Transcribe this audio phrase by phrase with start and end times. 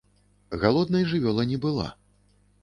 [0.63, 1.87] Галоднай жывёла не была.